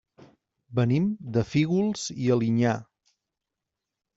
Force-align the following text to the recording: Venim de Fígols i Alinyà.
Venim 0.79 1.03
de 1.35 1.43
Fígols 1.49 2.07
i 2.25 2.33
Alinyà. 2.37 2.75